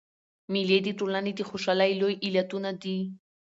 [0.51, 2.97] مېلې د ټولني د خوشحالۍ لوی علتونه دي.